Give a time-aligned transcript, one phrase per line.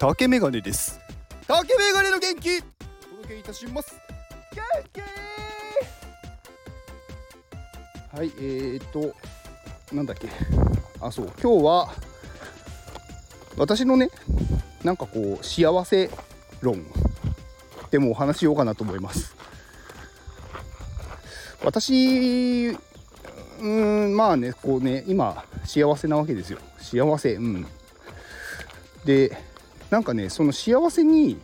[0.00, 1.00] 竹メガネです。
[1.48, 2.58] 竹メガネの元気。
[2.58, 2.60] お
[3.16, 3.96] 届けいたします。
[4.54, 5.00] 元気
[8.16, 9.12] はいえー、っと
[9.92, 10.28] なんだっけ。
[11.00, 11.90] あそう今日は
[13.56, 14.08] 私のね
[14.84, 16.08] なんかこう幸せ
[16.60, 16.86] 論。
[17.90, 19.34] でもお話しようかなと思います。
[21.64, 22.78] 私
[23.60, 26.60] うんまあねこうね今幸せなわけですよ。
[26.78, 27.66] 幸せうん。
[29.04, 29.47] で
[29.90, 31.38] なんかねその幸せに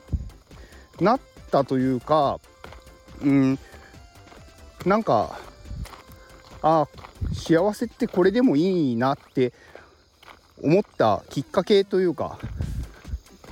[1.01, 2.41] なったというか
[3.23, 3.59] うん
[4.85, 5.39] なんか
[6.62, 6.87] あ
[7.33, 9.52] 幸せってこれでもいいなって
[10.62, 12.38] 思ったきっかけというか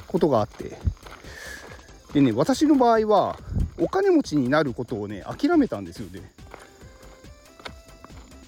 [0.06, 0.78] ことがあって
[2.12, 3.38] でね私の場合は
[3.78, 6.30] お金持ちになることをね諦めたんですよね。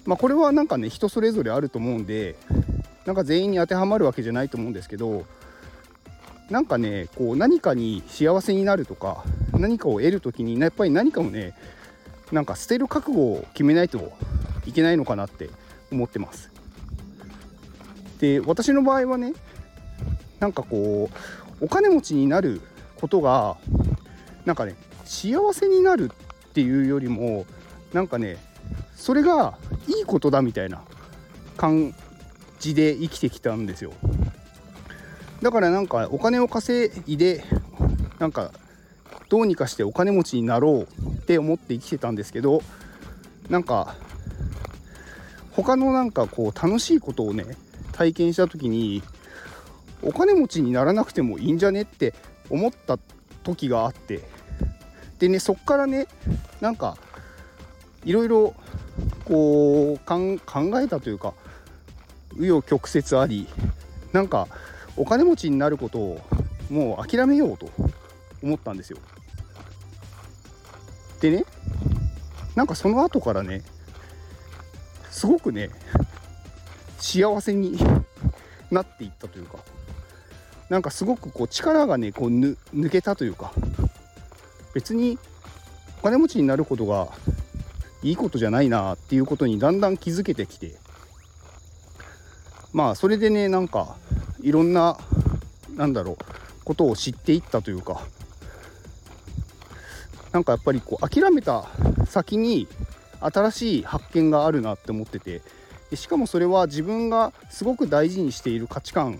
[0.05, 2.35] まあこれはなんかね人それぞれあると思うんで
[3.05, 5.25] なんか全員に当てはまるわけじゃないと思うんですけど
[6.49, 11.55] なんかねこう何かに幸せになるとか何かを得る時にやっぱり何かをね
[12.31, 14.11] なんか捨てる覚悟を決めないと
[14.65, 15.49] いけないのかなって
[15.91, 16.51] 思ってます。
[18.19, 19.33] で私の場合はね
[20.39, 21.09] なんかこ
[21.61, 22.61] うお金持ちになる
[22.95, 23.57] ことが
[24.45, 26.11] なんかね幸せになる
[26.49, 27.45] っていうよりも
[27.93, 28.37] なんかね
[28.95, 29.57] それが
[29.87, 30.83] いいことだみたいな
[31.57, 31.93] 感
[32.59, 33.93] じで生きてきたんですよ
[35.45, 37.43] だからなんかお金を稼いで
[38.17, 38.51] なんか
[39.29, 42.63] どうにかしてお金持ちになろうって思って生きてたんですけど
[43.47, 43.95] なんか
[45.51, 47.45] 他のなんかこう楽しいことをね
[47.91, 49.03] 体験した時に
[50.01, 52.15] お金持ちにならなくてもいいんじゃねって
[52.49, 52.97] 思った
[53.43, 54.21] 時があって
[55.19, 56.07] でねそっからね
[56.59, 56.97] なんか
[58.03, 58.55] いろいろ
[59.25, 60.39] こう考
[60.81, 61.35] えたというか
[62.35, 63.47] 紆余曲折あり
[64.11, 64.47] なんか
[64.97, 66.21] お金持ちになることを
[66.69, 67.69] もう諦めようと
[68.41, 68.97] 思ったんですよ。
[71.21, 71.45] でね
[72.55, 73.63] なんかその後からね
[75.09, 75.69] すごくね
[76.99, 77.77] 幸せに
[78.71, 79.57] なっていったというか
[80.69, 82.57] なんかすごくこう力がねこう抜
[82.89, 83.53] けたというか
[84.73, 85.17] 別に
[85.99, 87.09] お金持ちになることが
[88.03, 90.75] いいことじゃないなっていうことにだんだん気づけてきて
[92.73, 93.95] まあそれでねなんか
[94.45, 94.95] いろんな
[95.75, 96.17] なんだろう
[96.63, 98.01] ことを知っていったというか
[100.31, 101.65] なんかやっぱりこう諦めた
[102.05, 102.67] 先に
[103.19, 105.41] 新しい発見があるなって思ってて
[105.89, 109.19] でしかもそれは自分がすごく大事にしている価値観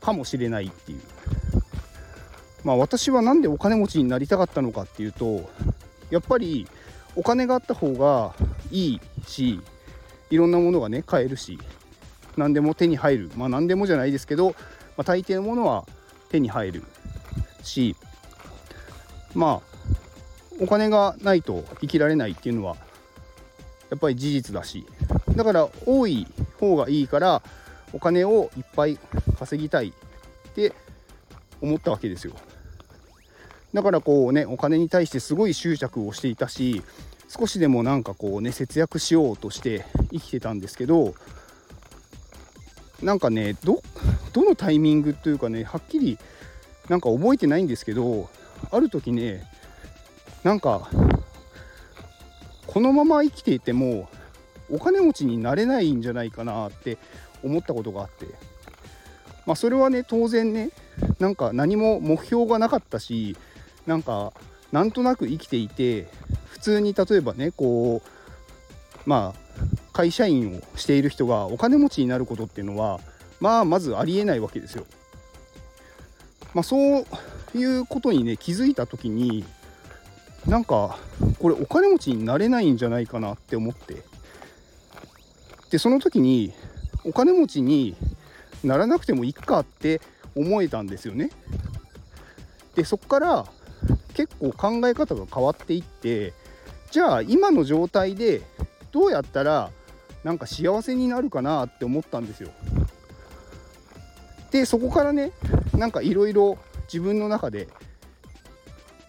[0.00, 1.00] かもしれないっていう。
[2.64, 5.48] まあ私は何でお金持ちになりたかったのかっていうと
[6.10, 6.66] やっぱり
[7.16, 8.34] お金があった方が
[8.70, 9.60] いいし
[10.30, 11.58] いろんなものがね買えるし
[12.38, 13.30] 何でも手に入る。
[13.36, 14.54] まあ何でもじゃないですけど、ま
[14.98, 15.84] あ、大抵のものは
[16.30, 16.82] 手に入る
[17.62, 17.96] し
[19.34, 19.76] まあ
[20.60, 22.76] お金がないと生きられないっていうのは
[23.90, 24.86] やっぱり事実だし。
[25.36, 26.26] だから多い
[26.58, 27.42] 方がいいから
[27.92, 28.98] お金をいっぱい
[29.38, 30.72] 稼ぎたいって
[31.60, 32.34] 思ったわけですよ。
[33.72, 36.82] だからこうねお金に対してすごい執着をしていたし
[37.28, 41.14] 少しでもなんかこうね節約しようとして生きてたんですけど
[43.02, 43.82] なんかねど
[44.32, 46.18] どのタイミングというかねはっきり
[46.88, 48.28] なんか覚えてないんですけど
[48.70, 49.44] ある時ね
[50.42, 50.88] なんか
[52.66, 54.08] このまま生きていても
[54.70, 56.98] お金持ちになれないんじゃないかなって
[57.42, 58.26] 思ったことがあって。
[59.48, 60.68] まあそれはね当然ね
[61.18, 63.34] なんか何も目標がなかったし
[63.86, 64.34] なんか
[64.72, 66.06] なんとなく生きていて
[66.50, 73.00] 普通に例えばねこうまあ会社員をしている人がお金持ちになることっていうのは
[73.40, 74.86] まあまずありえないわけですよ。
[76.54, 77.04] まあ、そう
[77.58, 79.44] いうことにね気づいた時に
[80.46, 80.98] なんか
[81.40, 84.04] これお金持ちになれないんじゃないかなって思って
[85.72, 86.52] でその時に
[87.04, 87.96] お金持ちに
[88.62, 90.00] ならなくてもいいかって
[90.36, 91.30] 思えたんですよね。
[92.76, 93.46] でそこから
[94.14, 96.34] 結構考え方が変わっていって
[96.92, 98.42] じゃあ今の状態で
[98.92, 99.72] どうやったら
[100.24, 102.50] なんか幸せになるかなって思ったんですよ。
[104.50, 105.32] でそこからね
[105.74, 107.68] なんかいろいろ自分の中で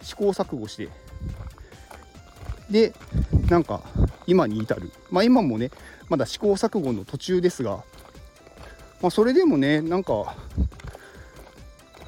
[0.02, 0.90] 試行錯誤して
[2.70, 2.94] で
[3.50, 3.82] なんか
[4.28, 5.72] 今に至るまあ今もね
[6.10, 7.84] まだ試行錯誤の途中ですが、
[9.02, 10.36] まあ、それでもねなんか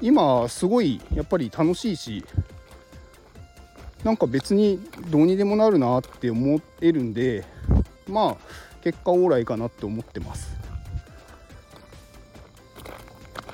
[0.02, 2.26] 今すごいやっぱり楽しいし
[4.04, 7.46] なんか別にどうにでもなるなって思えるんで
[8.08, 10.56] まあ結果オーライかなって思ってます。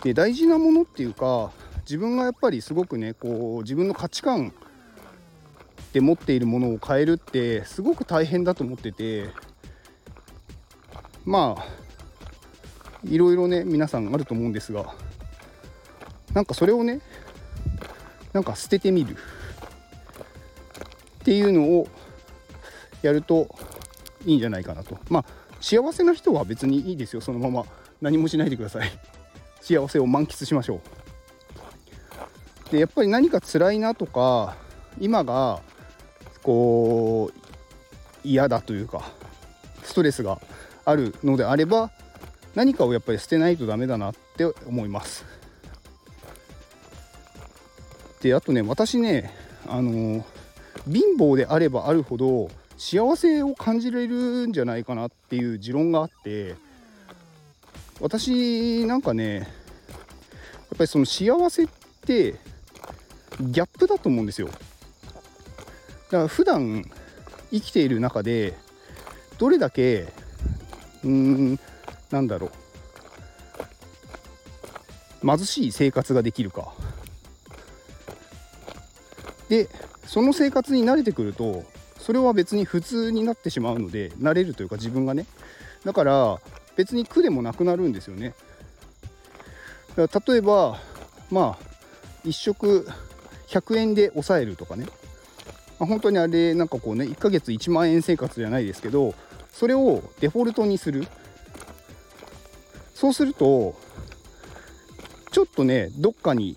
[0.03, 1.51] で大事なものっていうか
[1.81, 4.53] 自分がやっぱりすごくねこう自分の価値観
[5.93, 9.29] で持っているものを変えるってすごく大変だと思ってて
[11.25, 11.65] まあ
[13.03, 14.93] いろいろね皆さんあると思うんですが
[16.33, 17.01] なんかそれをね
[18.33, 19.17] なんか捨ててみる
[21.21, 21.87] っていうのを
[23.01, 23.47] やると
[24.27, 24.99] いいんじゃないかなと。
[25.09, 25.25] まあ
[25.59, 27.65] 幸せな人は別にいいですよそのまま。
[27.99, 28.91] 何もしないでください。
[29.59, 30.81] 幸せを満喫しましょ
[32.69, 32.71] う。
[32.71, 34.55] でやっぱり何か辛いなとか
[34.99, 35.61] 今が
[36.43, 37.47] こう
[38.23, 39.09] 嫌だというか
[39.83, 40.39] ストレスが
[40.85, 41.91] あるのであれば
[42.55, 45.25] 何かをやっぱり捨てないとダメだなって思います。
[48.21, 49.33] であとね私ね
[49.67, 50.25] あの
[50.85, 56.55] 貧乏であればあるほど幸せを感じれるんじゃないかなっていう持論があって
[57.99, 59.47] 私なんかねやっ
[60.77, 61.67] ぱりその幸せっ
[62.05, 62.35] て
[63.41, 64.47] ギャップだと思うんですよ。
[64.47, 66.83] だから普段
[67.51, 68.53] 生きている中で
[69.37, 70.07] どれだけ
[71.03, 71.59] うん
[72.11, 72.51] なんだろ
[75.23, 76.73] う貧しい生活ができるか。
[79.49, 79.69] で
[80.05, 81.63] その生活に慣れてくると
[82.07, 85.25] それは別に普通になってしまうので慣れるというか自分がね。
[85.83, 86.39] だから
[86.77, 88.33] 別に苦でもなくなるんですよね。
[89.97, 90.07] 例
[90.37, 90.79] えば
[91.29, 92.87] まあ1食
[93.49, 94.85] 100円で抑えるとかね、
[95.79, 99.13] まあ、本当にあれなんかこうね1ヶ月1万円生活じゃないですけど
[99.51, 101.05] それをデフォルトにする。
[102.93, 103.75] そうすると
[105.33, 106.55] ちょっとねどっかに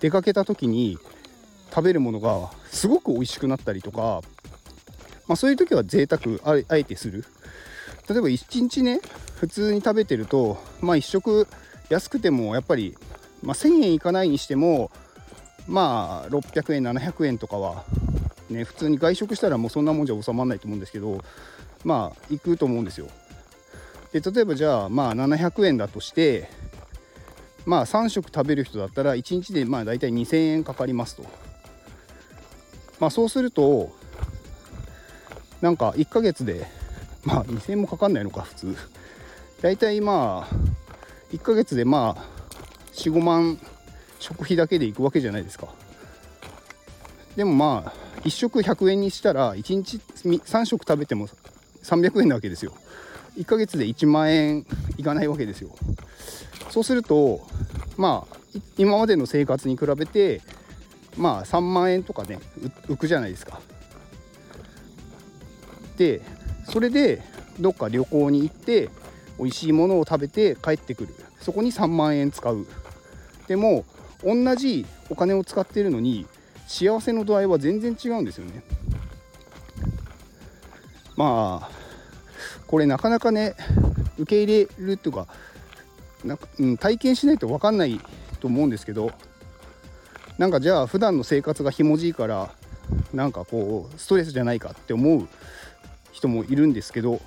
[0.00, 0.98] 出かけた時に
[1.70, 4.22] 食べるものがすごく美味しくなったりとか、
[5.28, 7.24] まあ、そういう時は贅沢あえてする。
[8.08, 9.00] 例えば1日ね
[9.34, 11.48] 普通に食べてるとまあ1食
[11.88, 12.96] 安くてもやっぱり、
[13.42, 14.90] まあ、1000円いかないにしても
[15.66, 17.84] まあ600円700円とかは
[18.48, 21.22] ね普通に外食したらもうそんなもんじゃ収まらないと思うんですけど
[21.84, 23.08] まあ行くと思うんですよ。
[24.12, 26.48] で例えばじゃあまあ700円だとして
[27.64, 31.24] まあ3食食べる人だったら1日でまあ大体2000円かかりますと。
[33.00, 33.92] まあそうすると
[35.66, 36.64] なんか1ヶ月で
[37.24, 38.76] まあ2000円もかかんないのか普通。
[39.60, 40.54] 大体まあ
[41.34, 42.24] 1ヶ月でまあ
[42.92, 43.58] 45万
[44.20, 45.66] 食費だけでいくわけじゃないですか。
[47.34, 51.26] でもまあ1食100円にしたら1日3食食べても
[51.82, 52.72] 300円なわけですよ。
[53.36, 54.64] 1ヶ月で1万円
[54.98, 55.70] いかないわけですよ。
[56.70, 57.44] そうすると
[57.96, 58.36] まあ
[58.78, 60.42] 今までの生活に比べて
[61.16, 62.38] まあ3万円とかね
[62.86, 63.60] 浮くじゃないですか。
[65.96, 66.20] で
[66.64, 67.22] それで
[67.60, 68.90] どっか旅行に行って
[69.38, 71.14] 美味しいものを食べて帰ってくる。
[71.40, 72.66] そこに3万円使う。
[73.46, 73.84] でも
[74.24, 76.26] 同じお金を使ってるのに
[76.66, 78.62] 幸せの度合いは全然違うんですよね。
[81.16, 81.70] まあ
[82.66, 83.54] これなかなかね
[84.18, 85.26] 受け入れるっていうか
[86.24, 88.00] なんか、うん、体験しないと分かんない
[88.40, 89.12] と思うんですけど
[90.38, 92.50] なんかじゃあ普段の生活がひもじいから
[93.14, 95.28] なんかこうストレスじゃないかって思う
[96.16, 97.20] 人もいるんですけど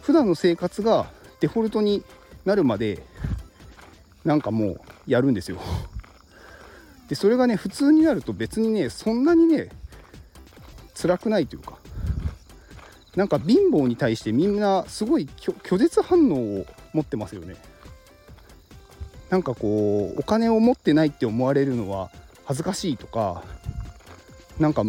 [0.00, 2.02] 普段の生活がデフォルトに
[2.46, 3.02] なるまで
[4.24, 5.58] なんかもうやるんですよ。
[7.08, 9.68] でそれがね普通になると別にねそんなにね
[10.94, 11.78] 辛くないというか
[13.14, 17.56] なんか貧乏に対してみんなすごい拒絶反応を持ってますよね。
[19.28, 22.10] なんかこうお金を持ってないって思われるのは
[22.44, 23.44] 恥ずかしいとか
[24.58, 24.82] なんか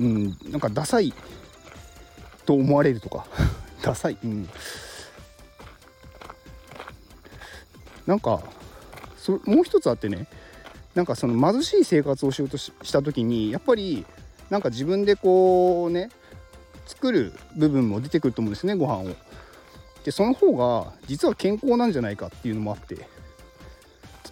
[0.00, 0.36] うん。
[0.50, 1.12] なんかダサい。
[2.46, 3.26] と思われるとか。
[3.82, 4.18] ダサい。
[4.24, 4.48] うん。
[8.06, 8.42] なんか
[9.16, 10.26] そもう一つあってね。
[10.94, 14.04] なんかその貧しい生活をしようとした時にやっぱり
[14.48, 16.10] なんか自分でこうね
[16.86, 19.14] 作る部分も出てくると思うんですねご飯を。
[20.02, 23.06] でその方が実は健康なんじゃないかっていうのもあって。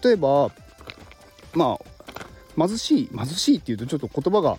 [0.02, 0.50] 例えば
[1.54, 1.78] ま
[2.56, 4.58] あ貧しい貧しいっていうとちょっと言葉が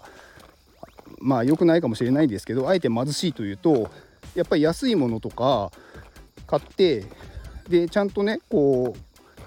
[1.19, 3.89] まあ良くないかもしれないんですけどあえて貧しいというと
[4.35, 5.71] やっぱり安いものとか
[6.47, 7.05] 買って
[7.67, 8.95] でちゃんとねこ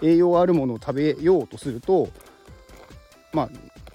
[0.01, 2.09] う栄養あるものを食べようとすると
[3.33, 3.45] ま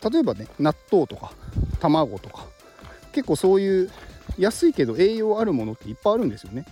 [0.02, 1.32] あ例えばね納豆とか
[1.80, 2.46] 卵とか
[3.12, 3.92] 結構そういう
[4.38, 6.66] 安いけど栄養あるものっていっぱいあるんですよね。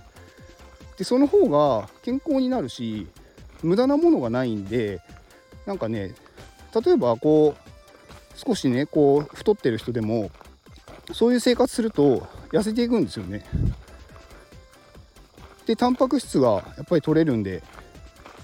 [0.98, 3.08] でその方が健康になるし
[3.64, 5.02] 無駄なものがないんで
[5.66, 6.14] なんかね
[6.86, 10.30] 例えばこう少しねこう太ってる人でも
[11.14, 13.46] そういう生活すると痩せていくんですよね。
[15.66, 17.64] でタンパク質がやっぱり取れるんで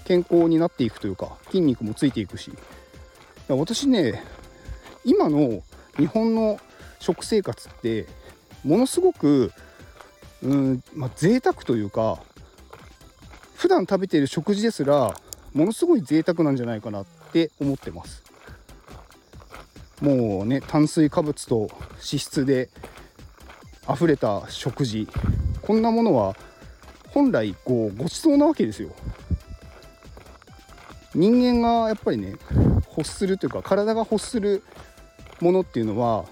[0.05, 2.51] 健康になっていくというか筋肉もついていくし
[3.47, 4.23] 私ね
[5.05, 5.61] 今の
[5.97, 6.59] 日本の
[6.99, 8.07] 食生活って
[8.63, 9.51] ものすごく
[10.43, 12.19] うん、まあ、贅沢というか
[13.55, 15.13] 普段食べている食事ですら
[15.53, 18.20] ものすごい贅沢なんじゃないかなって思ってます
[20.01, 22.69] もうね炭水化物と脂質で
[23.89, 25.07] 溢れた食事。
[25.61, 26.35] こんなものは
[27.09, 28.89] 本来こうごちそうなわけですよ。
[31.13, 32.35] 人間がやっぱりね
[32.97, 34.63] 欲するというか体が欲する
[35.39, 36.25] ものっていうのは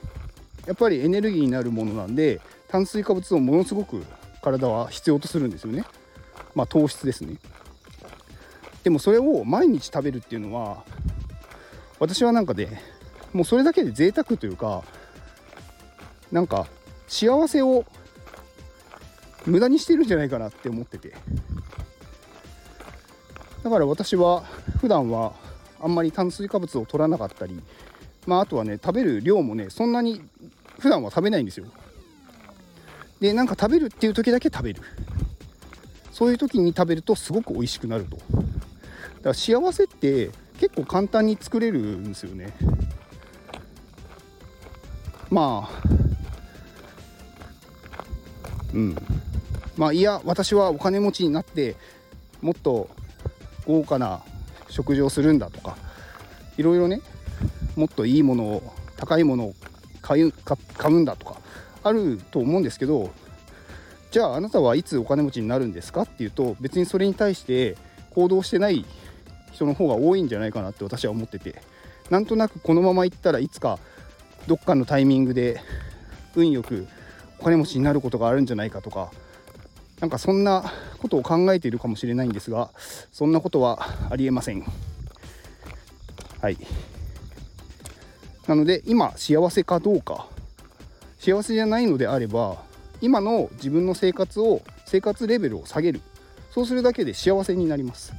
[0.65, 4.03] やっぱりエネルギーになるものなんで炭水化物をものすごく
[4.41, 5.83] 体は必要とするんですよね。
[6.55, 7.37] まあ糖質ですね。
[8.83, 10.83] でもそれを毎日食べるっていうのは
[11.99, 12.69] 私はなんかで
[13.33, 14.83] もうそれだけで贅沢というか
[16.31, 16.67] なんか
[17.07, 17.85] 幸せを
[19.45, 21.13] 無駄にしてるんじゃないかなって思ってて。
[23.63, 24.41] だから私は
[24.79, 25.33] 普段は
[25.81, 27.61] あんまり炭水化物を取らなかったり
[28.25, 30.21] まああとはね食べる量もねそんなに
[30.79, 31.65] 普段は食べないんですよ。
[33.19, 34.81] でなんか食べるっていう時だけ食べる。
[36.11, 38.17] そういう時に食べるとすごく美味しくなると。
[38.17, 38.25] だか
[39.23, 42.53] ら幸せって結構簡単に作れるんですよね。
[45.29, 45.83] まあ
[48.73, 48.95] うん。
[49.77, 51.75] まあいや私はお金持ちになって
[52.41, 52.89] もっと
[53.65, 54.21] 豪華な
[54.69, 55.77] 食事をするんだとか
[56.57, 57.01] いろいろね
[57.75, 59.55] もっといいものを高いものを
[60.01, 61.37] 買う買うんだとか
[61.83, 63.11] あると思うんですけど
[64.11, 67.77] じゃああなたはいつお金持ちになるんですかっていうと別にそれに対して
[68.09, 68.85] 行動してない
[69.53, 71.61] 人の方が多いんじゃないかなって私は思ってて
[72.09, 73.79] なんとなくこのままいったらいつか
[74.49, 75.61] どっかのタイミングで
[76.35, 76.87] 運よく
[77.37, 79.11] お金持ちになることがあるんじゃないかとか
[79.99, 82.71] なんかそんなことを考えているかもしれないんですが
[83.11, 84.65] そんなことはありえません。
[86.41, 86.57] はい。
[88.47, 90.27] なので今幸せかどうか。
[91.19, 92.63] 幸せじゃないのであれば
[93.01, 96.01] 今の自分の生活を生活レベルを下げる。
[96.49, 98.13] そうするだけで幸せになります。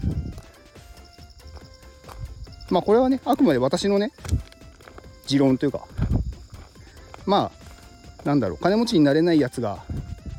[2.71, 4.13] まあこれはねあくまで私のね
[5.27, 5.87] 持論というか
[7.31, 9.85] まあなんだろう金持ちになれないやつが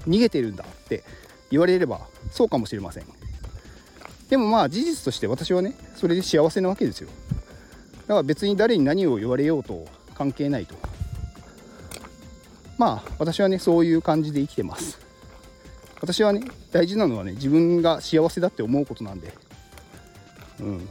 [0.05, 1.05] 逃げてるんだって
[1.49, 3.05] 言われればそうかもしれません。
[4.29, 7.09] でもまあ事実として私はねそれで幸せなわけですよ。
[8.01, 10.75] だから別に誰に何を言われようと関係ないと。
[12.77, 14.99] まあ私はねそういう感じで生きてます。
[16.01, 19.33] 私はね大事なのはね自分が幸せだって思うことなんで。
[20.59, 20.79] うん。
[20.79, 20.85] だ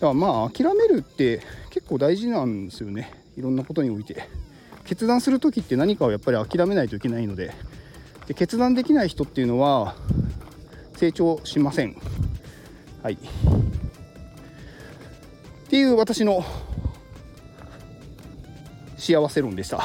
[0.00, 3.17] からまあ諦めるって結構大事なんですよね。
[3.38, 4.28] いろんなことにおいて
[4.84, 7.54] 決断する時って何かをやっぱり諦めないといけないので
[8.26, 9.94] で決断できない人っていうのは
[10.96, 11.96] 成長しません。
[13.02, 13.14] はい。
[13.14, 13.18] っ
[15.70, 16.44] ていう私の
[18.96, 19.84] 幸せ論でした。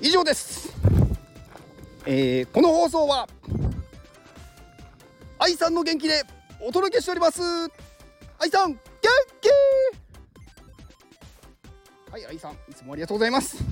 [0.00, 0.72] 以上です。
[2.06, 3.28] えー、この放送は
[5.38, 6.22] 愛さんの元気で
[6.60, 7.42] お届けしております。
[8.38, 8.80] 愛さん元
[9.40, 9.48] 気
[12.18, 13.62] はい愛さんいつもありがとうございます。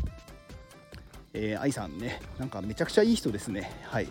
[1.35, 3.73] えー、愛さんねなんかめちゃくちゃいい人ですね。
[3.89, 4.09] はい。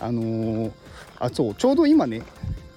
[0.00, 0.72] あのー、
[1.18, 2.22] あそうちょうど今ね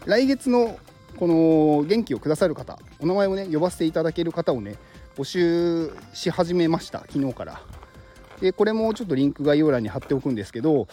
[0.06, 0.78] 来月の
[1.16, 4.76] この元気をくださる方お名前をね呼ばせていただける方をね
[5.16, 7.62] 募集し始めました昨日から。
[8.42, 10.90] でこれもちょっとリンク概要欄に貼っておくんですけど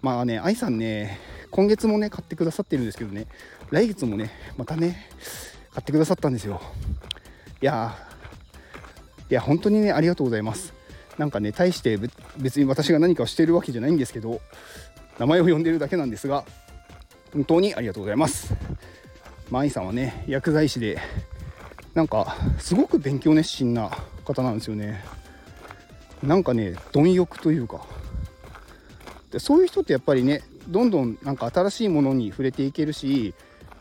[0.00, 1.18] まあね愛さんね
[1.50, 3.26] 今月もね買ってくださってるんですけどね
[3.70, 5.10] 来月もねまたね
[5.72, 6.60] 買ってくださったんですよ。
[7.60, 8.07] いや
[9.30, 10.74] いや本当にねありがとうございます。
[11.18, 11.98] なんかね大して
[12.36, 14.40] 別に私が何かをしてるわけじゃないんですけど
[15.18, 16.44] 名前を呼んでるだけなんですが
[17.32, 18.54] 本当にありがとうございます。
[19.50, 20.98] まあ愛さんはね薬剤師で
[21.94, 23.90] なんかすごく勉強熱心な
[24.24, 25.02] 方なんですよね。
[26.22, 27.84] なんかね貪欲というか。
[29.30, 33.34] でそういう人ってやっぱりねどんどんなんか新しいものに触れていけるし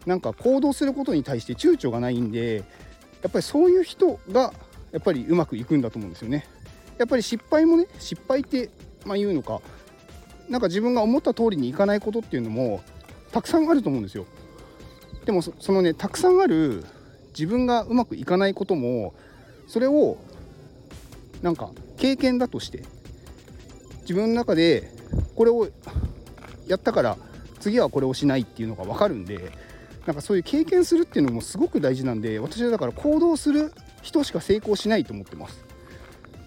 [0.05, 2.63] なんか行動することに対して躊躇がないんで
[3.21, 4.53] やっぱりそういう人が
[4.91, 6.48] やっぱりうまくいくんだと思うんですよね。
[6.98, 8.70] やっぱり失敗もね失敗って
[9.06, 9.62] まあ言うのか
[10.50, 12.82] なんか自分が思った通りにいかないことっていうのも
[13.32, 14.25] たくさんあると思うんですよ。
[15.25, 16.86] でもそのねたくさんある
[17.29, 19.13] 自分がうまくいかないことも
[19.67, 20.17] それを
[21.41, 22.84] なんか経験だとして
[24.01, 24.89] 自分の中で
[25.36, 25.67] これを
[26.65, 27.17] やったから
[27.60, 29.51] 次はこれをしないっていうのが分かるんで
[30.06, 33.74] なんかそういう経験するっていうのもすごく大事なんで私はだから行動する
[34.07, 35.65] 人しか成功しないと思ってます。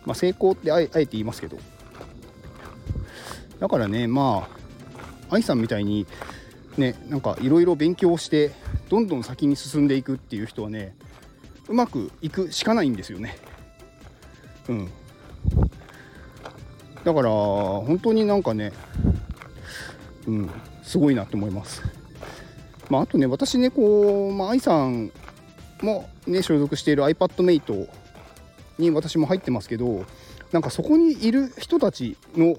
[0.07, 1.59] まあ、成功ってあえて言いますけど
[3.59, 4.49] だからねま
[5.29, 6.07] あ愛さんみたいに
[6.79, 8.53] ねなんかいろいろ勉強して
[8.89, 10.97] どんどん先に進んでいくっていう人はね
[11.69, 13.37] うまくいくしかないんですよね。
[14.69, 14.91] うん、
[17.05, 18.73] だから本当になんかね、
[20.27, 20.51] うん、
[20.83, 21.83] すごいなって思います。
[22.89, 25.13] まあ、あとね私ねこう、まあ、愛さん
[25.83, 27.89] もね所属している iPadMate
[28.79, 30.05] に私も入ってますけど
[30.53, 32.57] なんかそこにいる人たちの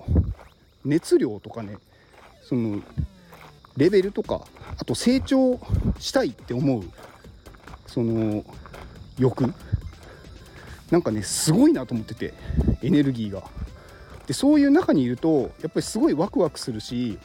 [0.85, 1.77] 熱量とかね
[2.43, 2.81] その
[3.77, 4.41] レベルとか
[4.77, 5.59] あと成長
[5.99, 6.83] したいって思う
[7.87, 8.43] その
[9.17, 9.53] 欲。
[10.89, 12.33] なんかねすごいなと思ってて
[12.81, 13.43] エネルギーが。
[14.27, 17.17] でそういう中にいるとやっぱりすごいワクワクするし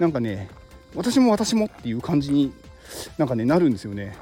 [0.00, 0.48] なんかね
[0.94, 2.52] 私も私もっていう感じに
[3.18, 4.16] なんかねなるんですよね。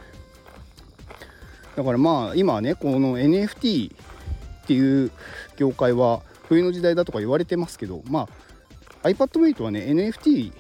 [1.76, 5.10] だからまあ今はねこの NFT っていう
[5.56, 8.28] 業界は冬の時代だとか言われてますけどま
[9.02, 10.52] あ iPadMate はね NFT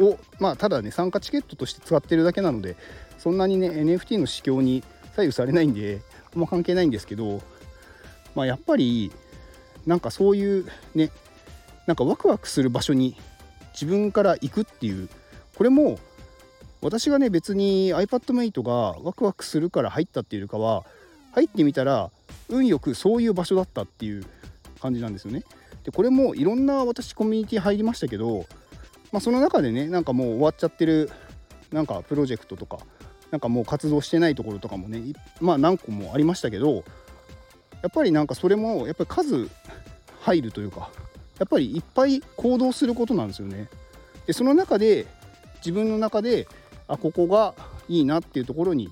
[0.00, 2.76] をまあただね参加チケットとして使ってるだけなので
[3.18, 4.82] そんなにね NFT の市況に
[5.14, 6.00] 左右されないんで
[6.34, 7.42] あんま関係ないんですけど
[8.34, 9.12] まあやっぱり
[9.86, 11.10] なんかそういうね
[11.86, 13.16] なんかワクワクする場所に
[13.72, 15.08] 自分から行くっていう
[15.56, 15.98] これも
[16.82, 20.84] 私がね別に iPadMate がワクワクするから入ったっていうかは
[21.32, 22.10] 入ってみたら
[22.48, 24.26] 運よくそういう場所だったっていう
[24.80, 25.44] 感じなんですよね。
[25.84, 28.46] でこれもいろんな私コミュニティ入りましたけど、
[29.12, 31.10] まあ、その中でねなんかもう終わっちゃってる
[31.72, 32.78] なんかプロジェクトとか
[33.30, 35.00] なんかもう活動してないところとかもね
[35.40, 36.84] まあ何個もありましたけど
[37.80, 39.48] やっぱりなんかそれもやっぱり数
[40.20, 40.90] 入るというか
[41.38, 43.68] やっぱりいっぱい行動することなんですよね。
[44.26, 45.06] でその中で
[45.56, 46.46] 自分の中で
[46.92, 47.54] あここが
[47.88, 48.90] いいなっていうところに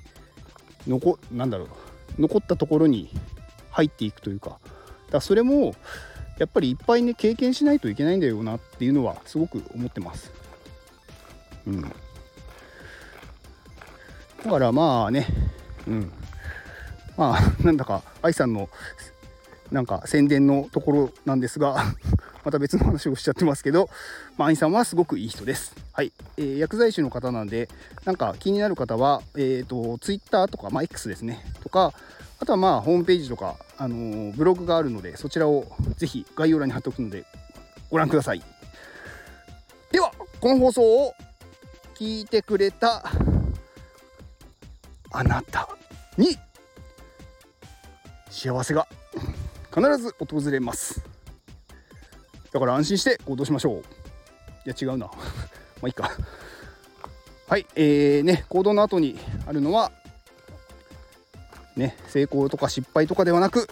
[0.86, 1.68] 残なんだろ
[2.18, 3.10] う残ったところに
[3.70, 4.58] 入っていくというか。
[5.10, 5.74] だそれも
[6.38, 10.32] やっぱりいっぱいね経験しないといけないんだよなっていうのはすごく思ってます。
[11.66, 11.88] うん、だ
[14.50, 15.26] からまあね、
[15.86, 16.12] うん、
[17.16, 18.70] まあなんだか愛さんの
[19.70, 21.84] なんか宣伝のところなんですが。
[22.44, 23.88] また別の話をしちゃってますけど、
[24.36, 25.74] まあ、愛さんはすごくいい人です。
[25.92, 26.12] はい。
[26.36, 27.68] えー、薬剤師の方なんで、
[28.04, 31.92] なんか気になる方は、えっ、ー、と、Twitter とか、まあ、X ですね、とか、
[32.38, 37.24] あとはまあ、ホームページとか、あのー、ブログがあるので、そちらをぜひ概要欄に貼っておくので、
[37.90, 38.42] ご覧ください。
[39.92, 41.14] では、この放送を
[41.94, 43.04] 聞いてくれた
[45.12, 45.68] あなた
[46.16, 46.38] に
[48.30, 48.86] 幸せが
[49.74, 51.02] 必ず訪れます
[52.52, 53.78] だから安心して行動しましょう。
[53.78, 53.82] い
[54.66, 55.06] や違うな。
[55.06, 55.12] ま
[55.84, 56.10] あいいか。
[57.48, 59.90] はいえーね行動の後にあるのは
[61.76, 63.68] ね成功とか失敗とかではなく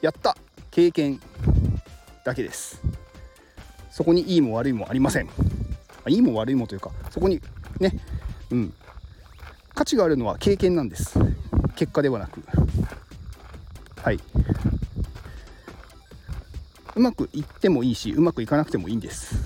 [0.00, 0.36] やった
[0.70, 1.20] 経験
[2.24, 2.80] だけです。
[3.90, 5.28] そこにいいも悪いもありません。
[6.08, 7.40] いいも悪いもというかそこに
[7.80, 7.92] ね
[8.50, 8.74] うん。
[9.74, 11.18] 価値があるのは経験なんです。
[11.76, 12.42] 結果ではなく。
[14.02, 14.18] はい。
[16.98, 19.36] うまくいってもいいしうまくいかなくてもいいんです。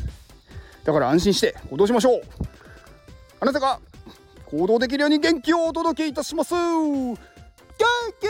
[0.85, 2.23] だから安心して行動しましょう。
[3.41, 3.79] あなたが
[4.47, 6.55] 行動できるように元気をお届けいたします。
[6.55, 7.17] 元
[8.21, 8.27] 気